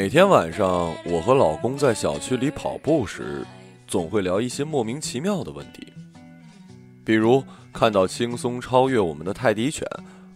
[0.00, 3.44] 每天晚上，我和老公在小区里跑步时，
[3.88, 5.92] 总会聊一些莫名其妙的问题。
[7.04, 7.42] 比如
[7.72, 9.84] 看到轻松超越我们的泰迪犬，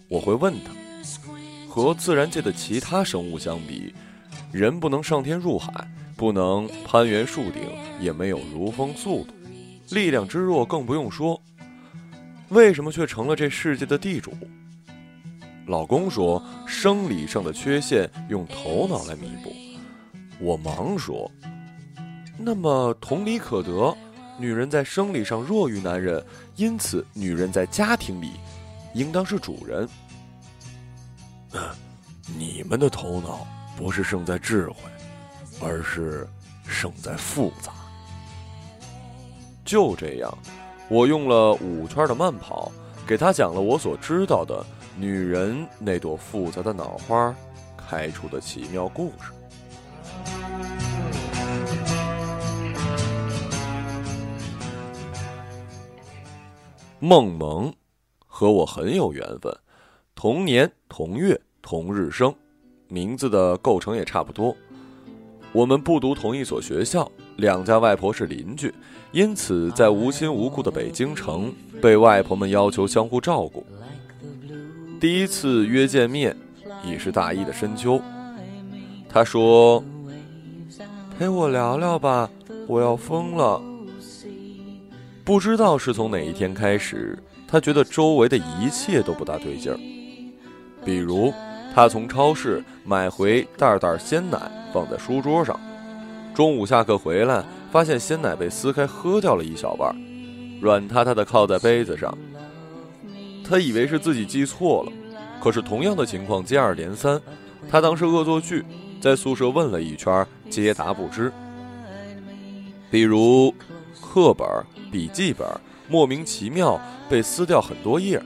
[0.08, 0.72] 我会问他：
[1.68, 3.94] 和自然界的其他生物相比，
[4.50, 5.72] 人不能上天入海，
[6.16, 7.62] 不能攀援树顶，
[8.00, 9.32] 也没有如风速度，
[9.94, 11.40] 力量之弱更不用说，
[12.48, 14.32] 为什么却成了这世界的地主？
[15.66, 19.52] 老公说：“生理上的缺陷用头脑来弥补。”
[20.40, 21.30] 我忙说
[22.36, 23.96] ：“那么同理可得，
[24.38, 26.24] 女人在生理上弱于男人，
[26.56, 28.32] 因此女人在家庭里
[28.94, 29.88] 应当是主人。
[32.36, 34.76] ”你们的头脑不是胜在智慧，
[35.60, 36.26] 而是
[36.66, 37.72] 胜在复杂。
[39.64, 40.38] 就这样，
[40.88, 42.70] 我用了五圈的慢跑，
[43.06, 44.64] 给他讲了我所知道的。
[44.96, 47.34] 女人那朵复杂的脑花
[47.76, 49.32] 开出的奇妙故事。
[56.98, 57.72] 梦萌
[58.26, 59.52] 和我很有缘分，
[60.14, 62.32] 同年同月同日生，
[62.86, 64.54] 名字的构成也差不多。
[65.52, 68.72] 我们不读同一所学校，两家外婆是邻居，
[69.10, 73.66] 因此在无亲无故的北京城，被外婆们要求相互照顾。
[75.02, 76.36] 第一次约见面，
[76.84, 78.00] 已是大一的深秋。
[79.08, 79.82] 他说
[81.18, 82.30] ：“陪我聊聊吧，
[82.68, 83.60] 我要疯了。”
[85.26, 89.78] 不知道是从哪一天开始，他觉得周围的一切都不大对劲儿。
[90.84, 91.34] 比如，
[91.74, 94.38] 他从超市买回袋袋鲜奶
[94.72, 95.58] 放在书桌上，
[96.32, 99.92] 中午下课回来，发现鲜奶被撕开喝掉了一小半，
[100.60, 102.16] 软塌塌的靠在杯子上。
[103.44, 104.92] 他以为是自己记错了，
[105.42, 107.20] 可是同样的情况接二连三。
[107.70, 108.64] 他当时恶作剧，
[109.00, 111.32] 在宿舍问了一圈，皆答不知。
[112.90, 113.54] 比如，
[114.00, 114.46] 课本、
[114.90, 115.46] 笔记本
[115.88, 118.22] 莫名其妙被撕掉很多页，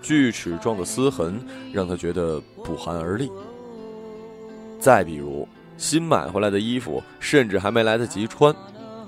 [0.00, 1.40] 锯齿状的撕痕
[1.72, 3.30] 让他觉得不寒而栗。
[4.78, 8.54] 再比如，新买回来的衣服甚至还没来得及穿，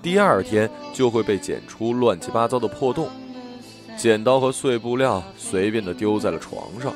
[0.03, 3.09] 第二天就会被剪出乱七八糟的破洞。
[3.97, 6.93] 剪刀和碎布料随便的丢在了床上，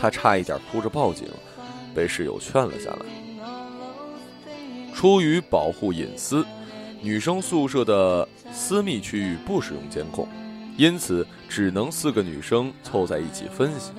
[0.00, 1.28] 他差一点哭着报警，
[1.94, 3.06] 被室友劝了下来。
[4.94, 6.44] 出于保护隐私，
[7.00, 10.26] 女生宿舍的私密区域不使用监控，
[10.76, 13.90] 因此只能四个女生凑在一起分析。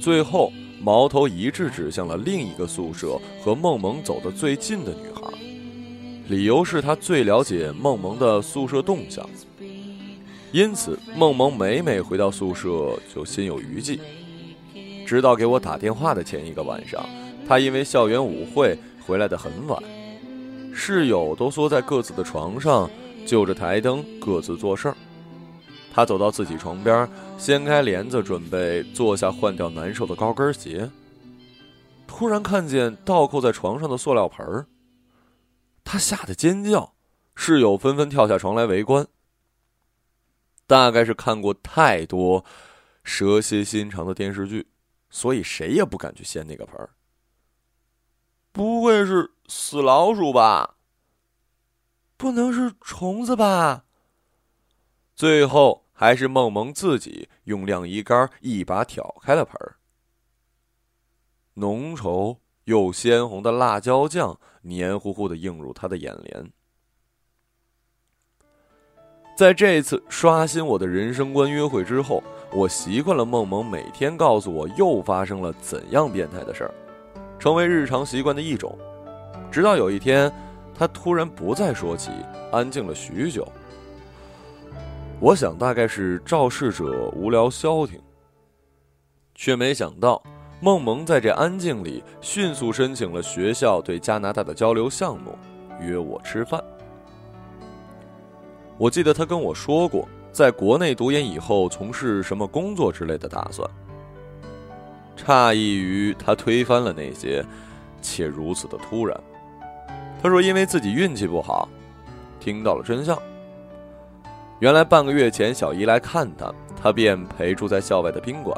[0.00, 5.32] 最后，矛头一致指向了另一个宿舍和梦萌走得最近的女孩，
[6.28, 9.28] 理由是她最了解梦萌的宿舍动向。
[10.50, 14.00] 因此，梦萌每每回到宿舍就心有余悸。
[15.06, 17.04] 直到给我打电话的前一个晚上，
[17.46, 19.82] 她因为校园舞会回来的很晚，
[20.72, 22.90] 室友都缩在各自的床上，
[23.26, 24.96] 就着台灯各自做事儿。
[25.92, 30.88] 他走到自己床边，掀开帘子准备坐下换掉难受的高跟鞋，
[32.06, 34.66] 突然看见倒扣在床上的塑料盆儿，
[35.84, 36.92] 他吓得尖叫，
[37.34, 39.06] 室友纷纷跳下床来围观。
[40.68, 42.44] 大概是看过太多
[43.02, 44.68] 蛇蝎心肠的电视剧，
[45.08, 46.90] 所以谁也不敢去掀那个盆儿。
[48.52, 50.76] 不会是死老鼠吧？
[52.18, 53.86] 不能是虫子吧？
[55.16, 59.76] 最后还是梦萌自己用晾衣杆一把挑开了盆儿。
[61.54, 66.52] 浓稠又鲜红的辣椒酱黏糊糊的映入他的眼帘。
[69.38, 72.20] 在这一次刷新我的人生观约会之后，
[72.50, 76.74] 我习惯了梦萌每天告诉我又发生了怎样变态的事儿，
[77.38, 78.76] 成为日常习惯的一种。
[79.48, 80.28] 直到有一天，
[80.74, 82.10] 他突然不再说起，
[82.50, 83.46] 安静了许久。
[85.20, 88.00] 我想大概是肇事者无聊消停，
[89.36, 90.20] 却没想到
[90.60, 95.38] 梦萌在这安静里迅速申请了学校对加拿大的交流项目，
[95.80, 96.60] 约我吃饭。
[98.78, 103.68] 我记得他跟我说过，在国内读研以后从事什么工作之类的打算。
[105.16, 107.44] 诧异于他推翻了那些，
[108.00, 109.20] 且如此的突然。
[110.22, 111.68] 他说：“因为自己运气不好，
[112.38, 113.20] 听到了真相。
[114.60, 118.56] 原来半个月前小姨来看他，他便陪住在校外的宾馆。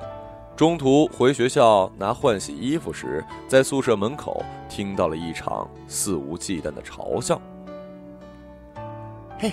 [0.54, 7.40] 中途回学校拿换洗衣服时，在宿舍门口听到了一场肆无忌惮的嘲笑。
[9.38, 9.50] 嘿。”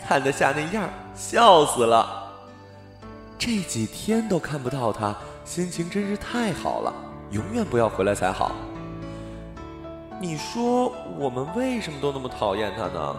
[0.00, 2.32] 看得下那样，笑死了。
[3.38, 5.14] 这几天都看不到他，
[5.44, 6.92] 心情真是太好了，
[7.30, 8.52] 永远不要回来才好。
[10.20, 13.16] 你说我们为什么都那么讨厌他呢？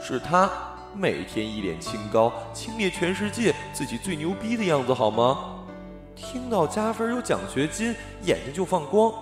[0.00, 0.48] 是他
[0.94, 5.38] 每天一脸清高，轻蔑全世界，自己最牛逼的样子，好吗？
[6.14, 9.12] 听到加分有奖学金，眼睛就放光。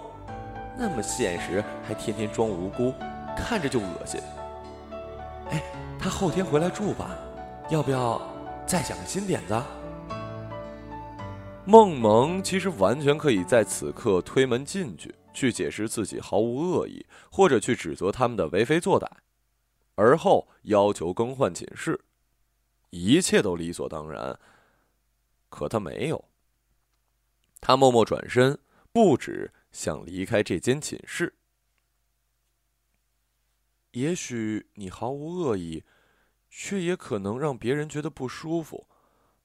[0.76, 2.92] 那么现实，还天天装无辜，
[3.36, 4.20] 看着就恶心。
[5.50, 5.62] 哎，
[5.98, 7.16] 他后天回来住吧，
[7.70, 8.20] 要不要
[8.66, 9.62] 再想个新点子？
[11.64, 15.14] 梦萌其实完全可以在此刻推门进去。
[15.36, 19.08] 去解释自己毫无恶意，或者去指责他们的为非作歹，
[19.96, 22.00] 而后要求更换寝室，
[22.90, 24.38] 一切都理所当然。
[25.48, 26.24] 可他没有，
[27.60, 28.56] 他默默转身，
[28.92, 31.34] 不止想离开这间寝室。
[33.94, 35.82] 也许你毫无恶意，
[36.48, 38.86] 却也可能让别人觉得不舒服。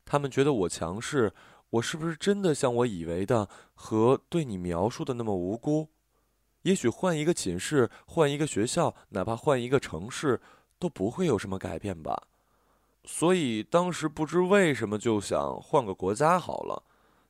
[0.05, 1.33] 他们觉得我强势。
[1.71, 5.87] 我是不是真的像我以为的和对你描述的那么无辜？
[6.63, 10.41] 也许换一个寝室，换一个学校，哪怕换一个城市，
[10.79, 12.23] 都不会有什么改变吧。
[13.03, 16.81] 所以当时不知为什么就想换个国家好了，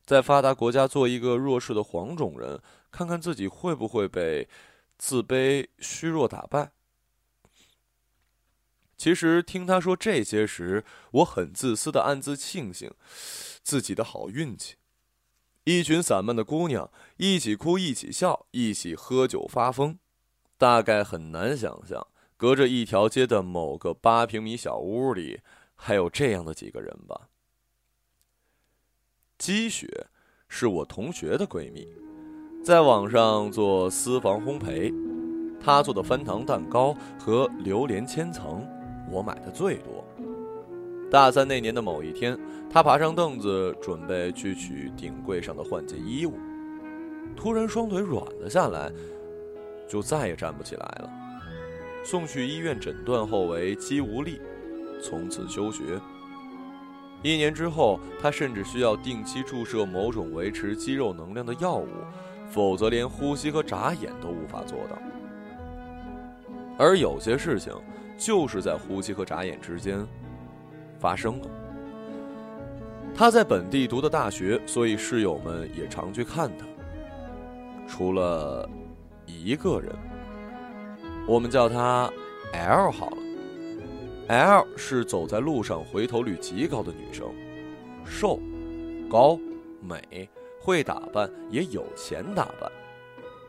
[0.06, 4.48] 在发达国家做一个弱势的黄种人，看看自己会不会被
[4.98, 6.71] 自卑、虚弱打败。
[9.00, 12.92] 其实听他说这些时，我很自私的暗自庆幸。
[13.63, 14.75] 自己的好运气，
[15.63, 20.00] 一群散漫的姑娘一起哭，一起笑，一起喝酒发疯。
[20.57, 25.42] 大概很难想象，隔着一条街的某个八平米小屋里，
[25.75, 27.30] 还有这样的几个人吧。
[29.38, 30.07] 积雪
[30.48, 31.88] 是我同学的闺蜜，
[32.62, 34.92] 在网上做私房烘焙，
[35.63, 38.68] 她做的翻糖蛋糕和榴莲千层，
[39.11, 40.03] 我买的最多。
[41.11, 42.38] 大三那年的某一天，
[42.69, 46.33] 他爬上凳子准备去取顶柜上的换季衣物，
[47.35, 48.91] 突然双腿软了下来，
[49.88, 51.09] 就再也站不起来了。
[52.03, 54.39] 送去医院诊断后为肌无力，
[55.01, 56.00] 从此休学。
[57.21, 61.88] 一年之后，他甚至需要定期注射某种维持肌肉能量的药物，
[62.50, 64.97] 否则连呼吸和眨眼都无法做到。
[66.77, 67.73] 而有些事情，
[68.19, 70.06] 就是在呼吸和眨眼之间。
[71.00, 71.48] 发生了。
[73.16, 76.66] 他在本地读的大学，所以室友们也常去看他。
[77.88, 78.69] 除了
[79.25, 79.95] 一个人，
[81.27, 82.12] 我们叫他
[82.54, 83.18] L 好了。
[84.27, 87.27] L 是走在路上回头率极高的女生，
[88.06, 88.39] 瘦、
[89.10, 89.39] 高、
[89.81, 90.30] 美，
[90.62, 92.71] 会打扮，也有钱打扮。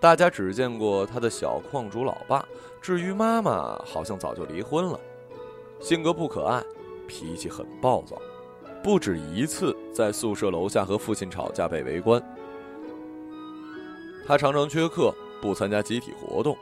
[0.01, 2.45] 大家只见过他的小矿主老爸，
[2.81, 4.99] 至于妈妈，好像早就离婚了，
[5.79, 6.63] 性格不可爱。
[7.07, 8.17] 脾气很暴躁，
[8.85, 12.23] 不止一次在宿舍楼下和父亲吵架被围观。
[14.25, 15.13] 他常常缺课，
[15.43, 16.57] 不参加集体活动，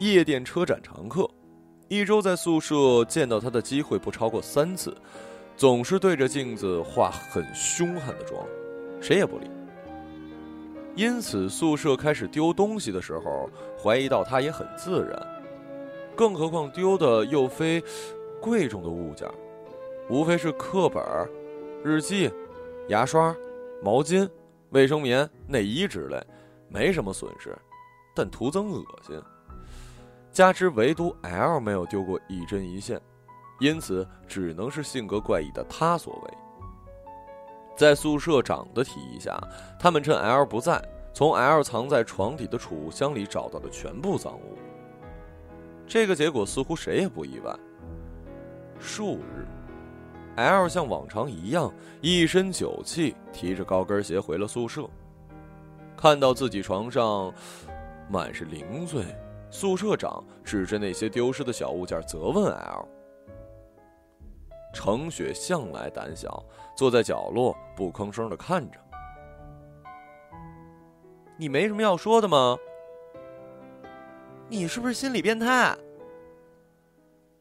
[0.00, 1.26] 夜店车展常客，
[1.88, 4.94] 一周在宿舍见到他的机会不超过三次，
[5.56, 8.46] 总是对着镜子化很凶悍的妆，
[9.00, 9.46] 谁也不理。
[10.96, 13.50] 因此宿舍开始丢东西的时候，
[13.82, 15.26] 怀疑到他也很自然，
[16.14, 17.82] 更何况丢的又非
[18.40, 19.28] 贵重的物件。
[20.08, 21.02] 无非是课本、
[21.82, 22.30] 日记、
[22.88, 23.34] 牙刷、
[23.82, 24.28] 毛巾、
[24.70, 26.22] 卫生棉、内衣之类，
[26.68, 27.56] 没什么损失，
[28.14, 29.20] 但徒增恶心。
[30.30, 33.00] 加之唯独 L 没有丢过一针一线，
[33.58, 36.43] 因此只能是性格怪异的他所为。
[37.76, 39.36] 在宿舍长的提议下，
[39.78, 44.56] 他们趁 L 不在，从 L 藏在床底的储物箱里找到了全部赃物。
[45.86, 47.54] 这个结果似乎谁也不意外。
[48.78, 49.46] 数日。
[50.36, 54.88] L 像往常一样，一身酒气，提着高跟鞋回了宿舍。
[55.96, 57.32] 看到自己床上
[58.08, 59.04] 满是零碎，
[59.48, 62.88] 宿舍长指着那些丢失的小物件责问 L。
[64.74, 66.44] 程雪向来胆小，
[66.76, 68.78] 坐在角落不吭声的看着。
[71.38, 72.58] 你没什么要说的吗？
[74.48, 75.74] 你是不是心理变态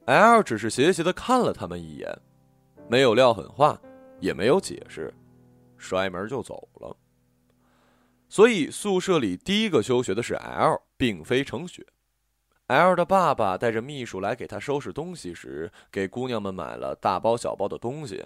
[0.06, 2.10] ？L 只是斜斜的看了他们一眼。
[2.88, 3.80] 没有撂狠话，
[4.20, 5.13] 也没有解释，
[5.78, 6.96] 摔门就走了。
[8.30, 11.86] 所以宿舍里第一个休学的是 L，并非程雪。
[12.74, 18.25] L 的爸爸带着秘书来给他收拾东西时，给姑娘们买了大包小包的东西，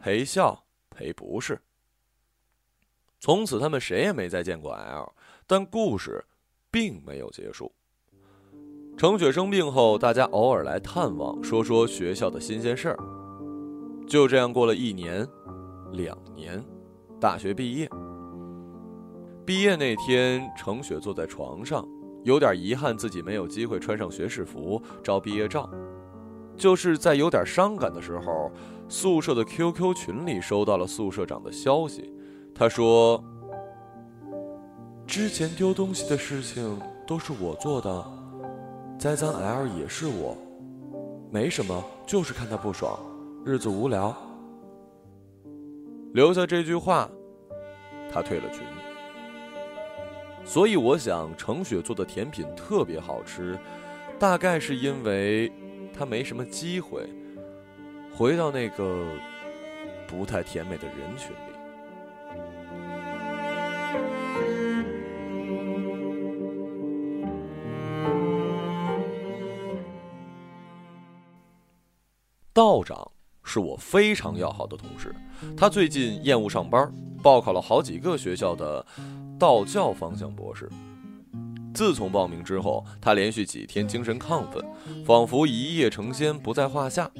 [0.00, 1.60] 赔笑赔不是。
[3.20, 5.12] 从此他们谁也没再见过 L，
[5.46, 6.24] 但故事
[6.70, 7.70] 并没有结束。
[8.96, 12.98] 程雪生病后，大家偶尔来探望，说说学校的新鲜事儿。
[14.06, 15.26] 就这样过了一年、
[15.92, 16.64] 两年，
[17.20, 17.90] 大学毕业，
[19.44, 21.86] 毕业那天，程雪坐在床上，
[22.26, 25.70] 有点遗憾自己没有机会穿上学士服照毕业照。
[26.56, 28.50] 就是在有点伤感的时候，
[28.88, 32.12] 宿舍的 QQ 群里收到了宿舍长的消息，
[32.52, 33.22] 他说
[35.06, 38.04] ：“之前丢东西的事情都是我做的，
[38.98, 40.36] 栽赃 L 也是我，
[41.30, 42.98] 没什么，就是看他不爽，
[43.44, 44.12] 日子无聊。”
[46.12, 47.08] 留下这句话，
[48.10, 48.62] 他退了群。
[50.46, 53.58] 所以我想，程雪做的甜品特别好吃，
[54.18, 55.52] 大概是因为。
[55.98, 57.08] 他没什么机会
[58.14, 59.06] 回到那个
[60.06, 61.36] 不太甜美的人群里。
[72.52, 73.10] 道长
[73.42, 75.14] 是我非常要好的同事，
[75.56, 78.84] 他最近厌恶上班，报考了好几个学校的
[79.38, 80.68] 道教方向博士。
[81.74, 84.64] 自从报名之后，他连续几天精神亢奋，
[85.04, 87.10] 仿佛一夜成仙不在话下。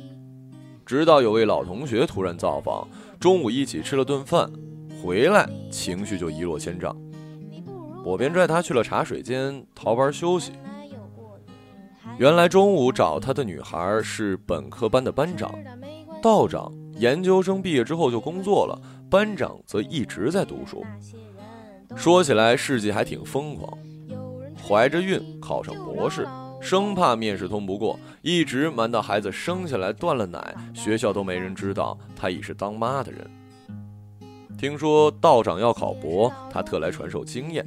[0.86, 2.88] 直到有位老同学突然造访，
[3.20, 4.50] 中午一起吃了顿饭，
[5.02, 6.96] 回来情绪就一落千丈。
[8.04, 10.52] 我便拽他去了茶水间逃班休息。
[12.18, 15.52] 原来中午找他的女孩是本科班的班长，
[16.22, 18.80] 道长研究生毕业之后就工作了，
[19.10, 20.82] 班长则一直在读书。
[21.96, 23.76] 说起来事迹还挺疯狂。
[24.62, 26.28] 怀着孕考上博士，
[26.60, 33.28] 生怕面试通不过，一直瞒到孩子生下来断了奶，学校都没人知道他已是当妈的人。
[34.58, 37.64] 听说道长要考博，他特来传授经验，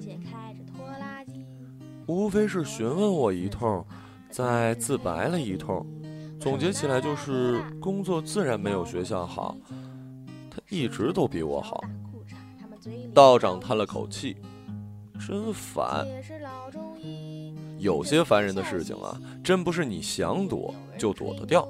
[2.06, 3.86] 无非是询问我一通，
[4.30, 5.86] 再自白了一通，
[6.40, 9.56] 总结起来就是工作自然没有学校好，
[10.50, 11.82] 他一直都比我好。
[13.14, 14.38] 道长叹了口气。
[15.28, 16.08] 真烦，
[17.78, 21.68] 有些烦人的事情啊，真不是你想躲就躲得掉。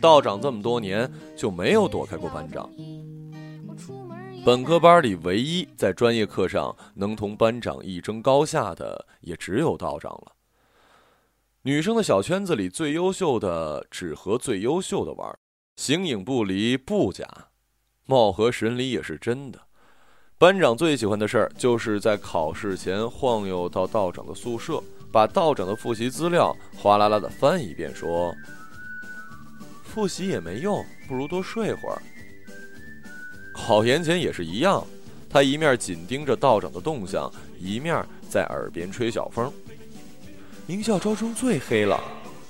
[0.00, 2.68] 道长这么多年就没有躲开过班长。
[4.44, 10.32] 本科班里唯一在专业课上能同班长一争高下的，也只有道长了。
[11.62, 15.38] 女生的小圈子里最优秀的只和最优秀的玩，
[15.76, 17.26] 形影不离不假，
[18.06, 19.60] 貌合神离也是真的。
[20.40, 24.82] 班长最喜欢的事儿，就是在考试前晃悠到道长的宿舍，
[25.12, 28.34] 把道长的复习资料哗啦啦的翻一遍，说
[29.84, 32.00] ：“复习也没用，不如多睡会儿。”
[33.52, 34.82] 考研前也是一样，
[35.28, 39.52] 他一面紧盯着道长的动向，一面在耳边吹小风
[40.66, 42.00] ：“名校招生最黑了，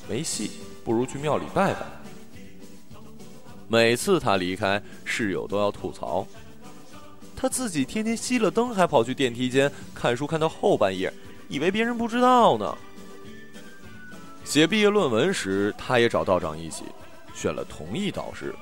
[0.09, 0.53] 没戏，
[0.85, 1.81] 不如去庙里拜拜。”
[3.67, 6.25] 每次他离开，室友都要吐槽。
[7.41, 11.11] 他自己天天熄了灯，还跑去电梯间看书，看到后半夜，
[11.49, 12.77] 以为别人不知道呢。
[14.45, 16.85] 写毕业论文时，他也找道长一起，
[17.35, 18.55] 选了同一导师。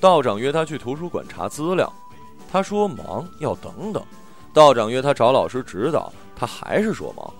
[0.00, 1.90] 道长约他去图书馆查资料，
[2.52, 4.04] 他说忙，要等等。
[4.52, 7.32] 道长约他找老师指导，他还是说忙。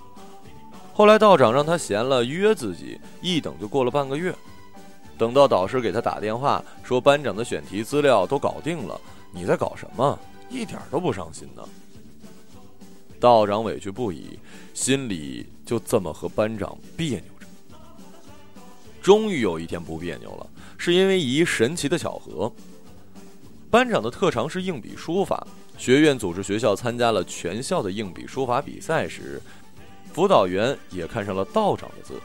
[0.94, 4.34] 后来道长让他闲了约自己，一等就过了半个月。
[5.18, 8.98] 等到导师给他打电话说班长的选题资料都搞定了，
[9.30, 10.18] 你在搞什么？
[10.50, 11.62] 一点都不上心呢。
[13.18, 14.38] 道长委屈不已，
[14.74, 17.46] 心里就这么和班长别扭着。
[19.00, 22.52] 终于有一天不别扭了，是因为一神奇的巧合。
[23.70, 25.46] 班长的特长是硬笔书法，
[25.78, 29.40] 学院组织学校参加了全校的硬笔书法比赛时，
[30.12, 32.20] 辅导员也看上了道长的字，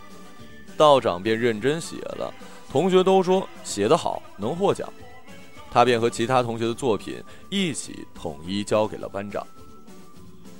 [0.75, 2.34] 道长便认真写了，
[2.72, 4.91] 同学都说写得好，能获奖。
[5.75, 9.46] 他便和其他同学的作品一起统一交给了班长。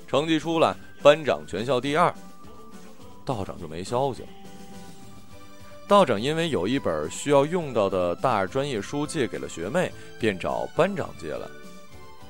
[0.06, 2.14] 成绩出来，班长全校第二，
[3.24, 4.28] 道长就没消息了。
[5.88, 11.48] 道长因为有一本需要用到的大二专业书借给了学妹，便找班长借来。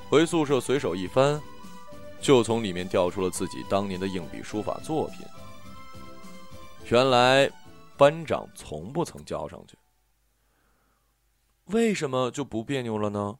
[0.07, 1.41] 回宿舍随手一翻，
[2.21, 5.25] 就从里面调出了自己当年的硬笔书法作品。
[6.89, 7.49] 原来，
[7.97, 9.75] 班长从不曾交上去。
[11.65, 13.39] 为什么就不别扭了呢？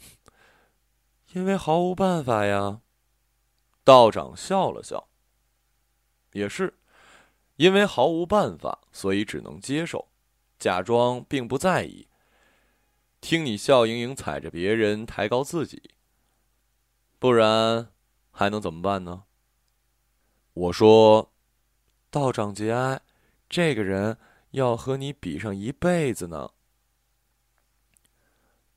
[1.34, 2.80] 因为毫无办法呀。
[3.84, 5.08] 道长笑了笑。
[6.32, 6.78] 也是，
[7.56, 10.08] 因为毫无办法，所以只能接受，
[10.58, 12.06] 假装并不在意，
[13.20, 15.94] 听你笑盈盈踩着别人抬高自己。
[17.18, 17.90] 不然
[18.30, 19.24] 还能怎么办呢？
[20.52, 21.32] 我说，
[22.10, 23.00] 道长节哀，
[23.48, 24.18] 这个人
[24.50, 26.50] 要和你比上一辈子呢。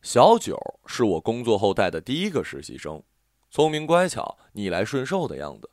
[0.01, 3.03] 小九是我工作后带的第一个实习生，
[3.51, 5.70] 聪明乖巧、逆来顺受的样子。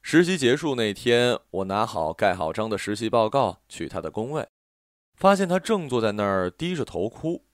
[0.00, 4.48] 实习结束那天，我拿好盖好章的实习报告去他的工位，
[5.16, 7.44] 发现他正坐在那儿低着头哭，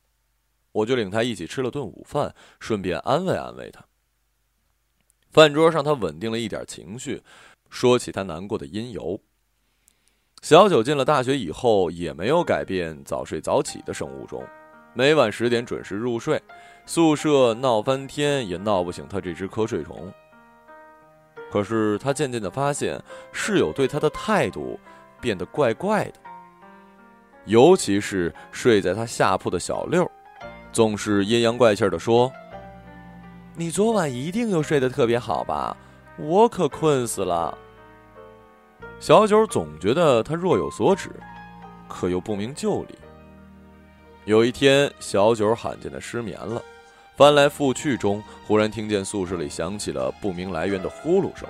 [0.73, 3.85] 我就领他一起吃了顿午饭，顺便安慰安慰他。
[5.31, 7.23] 饭桌上，他稳定了一点情绪，
[7.69, 9.21] 说起他难过的因由。
[10.40, 14.43] 小九进了大学以后，也没有改变早睡早起的生物钟，
[14.99, 16.43] 每晚十点准时入睡，
[16.85, 20.12] 宿舍闹翻天也闹不醒他这只瞌睡虫。
[21.52, 23.00] 可是他渐渐的发现，
[23.31, 24.76] 室友对他的态度
[25.21, 26.14] 变得怪怪的，
[27.45, 30.11] 尤其是睡在他下铺的小六，
[30.73, 32.28] 总是阴阳怪气的说
[33.55, 35.76] ：“你昨晚一定又睡得特别好吧？
[36.19, 37.57] 我可困死了。”
[38.99, 41.09] 小九总觉得他若有所指，
[41.88, 42.99] 可又不明就里。
[44.28, 46.62] 有一天，小九罕见的失眠了，
[47.16, 51.49] 翻来覆去中，忽然听见宿舍里响起了不明来源的呼噜声。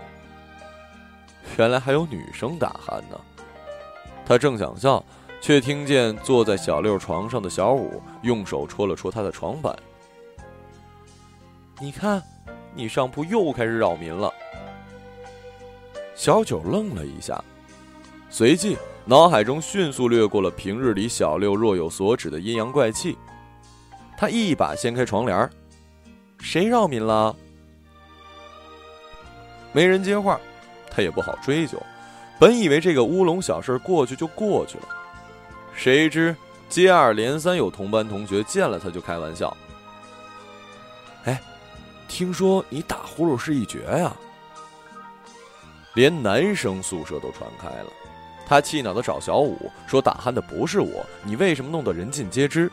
[1.56, 3.20] 原来还有女生打鼾呢。
[4.24, 5.04] 他正想笑，
[5.40, 9.76] 却听见坐在小六床上的小五用手戳了戳他的床板。
[11.80, 12.22] 你看，
[12.76, 14.32] 你上铺又开始扰民了。
[16.14, 17.42] 小九愣了一下，
[18.30, 18.78] 随即
[19.08, 23.16] 脑海中迅速掠过了平日里小六若有所指的阴阳怪气。
[24.18, 25.48] 他一把掀开床帘
[26.38, 27.34] 谁扰民了？”
[29.72, 30.38] 没人接话，
[30.90, 31.82] 他也不好追究。
[32.38, 34.88] 本以为这个乌龙小事过去就过去了，
[35.74, 36.36] 谁知
[36.68, 39.56] 接二连三有同班同学见了他就开玩笑
[41.24, 41.40] ：“哎，
[42.08, 44.14] 听说你打呼噜是一绝呀？”
[45.96, 47.90] 连男生宿舍都传开了，
[48.48, 52.70] 他气恼的找小五说：“打鼾的不是我，你为什么弄得人尽皆知？”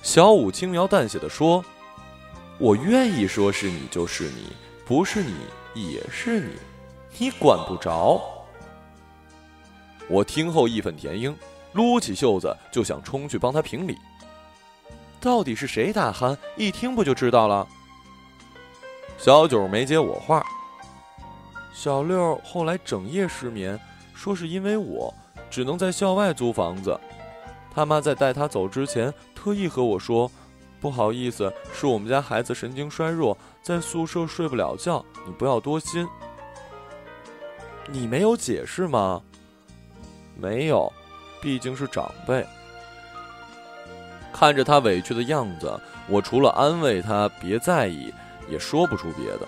[0.00, 1.64] 小五轻描淡写的说
[2.56, 4.52] ：“我愿意说是你就是你，
[4.86, 5.34] 不是你
[5.74, 6.52] 也是你，
[7.18, 8.20] 你管不着。”
[10.08, 11.36] 我听后义愤填膺，
[11.72, 13.98] 撸起袖子就想冲去帮他评理。
[15.20, 16.36] 到底是谁打鼾？
[16.56, 17.66] 一听不就知道了？
[19.18, 20.46] 小九没接我话。
[21.74, 23.78] 小六后来整夜失眠，
[24.18, 25.14] 说是因为我
[25.48, 26.98] 只能在校外租房子。
[27.72, 30.28] 他妈在带他走之前特意和我说
[30.82, 36.04] ：“不好意思，是我们家孩子神经衰弱，在宿舍睡不了觉，你不要多心。”
[37.86, 39.22] 你没有解释吗？
[40.36, 40.92] 没有，
[41.40, 42.44] 毕竟是长辈。
[44.32, 48.12] 看着他委屈的样子，我除了安慰他别在意，
[48.50, 49.46] 也说不出别的。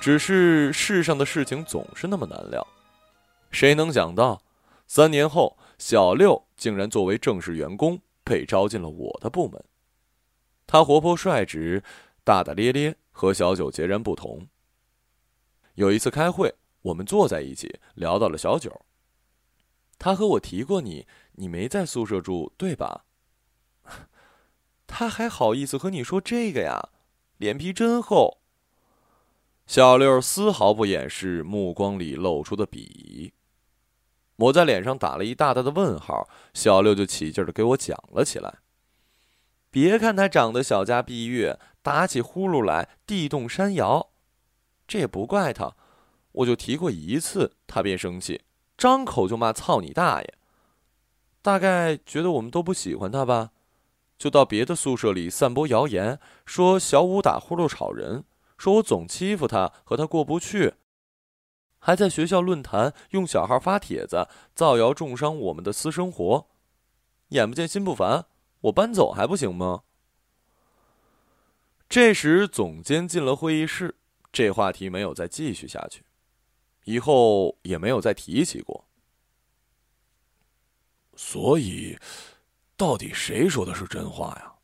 [0.00, 2.66] 只是世上的事情总是那么难料，
[3.50, 4.42] 谁能想到，
[4.86, 9.62] 三年后小六竟然作为正式员工被招进了我的部门。
[10.66, 11.82] 他活泼率直，
[12.22, 14.46] 大大咧咧，和小九截然不同。
[15.74, 18.80] 有一次开会，我们坐在一起聊到了小九。
[19.98, 23.04] 他和我提过你，你没在宿舍住对吧？
[24.86, 26.90] 他还好意思和你说这个呀，
[27.36, 28.38] 脸皮真厚。
[29.66, 33.32] 小六丝毫不掩饰目光里露出的鄙夷，
[34.40, 36.28] 我在脸上打了一大大的问号。
[36.52, 38.58] 小六就起劲的给我讲了起来。
[39.70, 44.10] 别看他长得小家碧玉，打起呼噜来地动山摇，
[44.88, 45.74] 这也不怪他。
[46.32, 48.42] 我就提过一次，他便生气，
[48.76, 50.34] 张口就骂“操你大爷”。
[51.42, 53.50] 大概觉得我们都不喜欢他吧，
[54.18, 58.24] 就到别的宿舍里散播谣言，说小五打呼噜吵人。
[58.58, 60.74] 说我总欺负他，和他过不去，
[61.80, 66.46] 还在学校论坛用小号发帖子造谣，重伤我们的私生活。
[67.28, 68.26] 眼不见心不烦，
[68.60, 69.82] 我搬走还不行吗？
[71.88, 73.96] 这时总监进了会议室，
[74.30, 76.04] 这话题没有再继续下去，
[76.84, 78.84] 以后也没有再提起过。
[81.16, 81.98] 所以，
[82.76, 84.54] 到底谁说的是真话呀？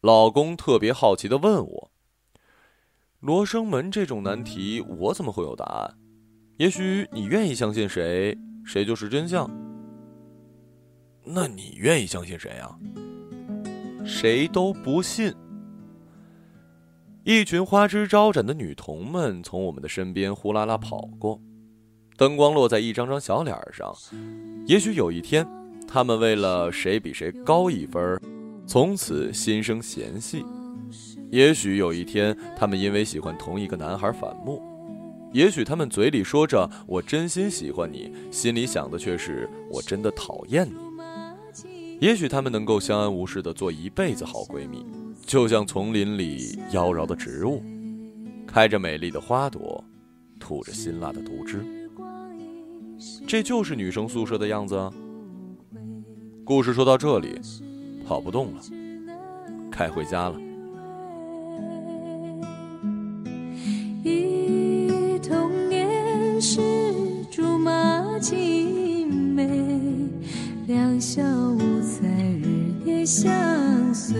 [0.00, 1.90] 老公特别好奇的问我。
[3.26, 5.94] 罗生门这种难题，我怎么会有答案？
[6.58, 9.50] 也许你愿意相信谁，谁就是真相。
[11.24, 12.78] 那你愿意相信谁啊？
[14.04, 15.34] 谁都不信。
[17.24, 21.40] 一群花枝招展的女童们从我们的身边呼啦啦跑过，
[22.16, 23.92] 灯光落在一张张小脸上。
[24.68, 25.44] 也许有一天，
[25.88, 28.20] 她们为了谁比谁高一分，
[28.68, 30.44] 从此心生嫌隙。
[31.36, 34.58] 也许有一天，他们因为喜欢同一个男孩反目；
[35.34, 40.74] 也许他们嘴里说着“我真心喜欢你”，心里想的却是“我真的讨厌你”。
[42.00, 44.82] 也许他们能够相安无事的做一辈子好闺蜜，
[45.26, 47.62] 就像丛林里妖娆的植物，
[48.46, 49.84] 开着美丽的花朵，
[50.40, 51.62] 吐着辛辣的毒汁。
[53.26, 54.90] 这就是女生宿舍的样子啊！
[56.46, 57.38] 故事说到这里，
[58.06, 58.62] 跑不动了，
[59.70, 60.45] 该回家了。
[68.28, 69.46] 青梅，
[70.66, 72.08] 两小无猜，
[72.42, 73.24] 日夜相
[73.94, 74.16] 随。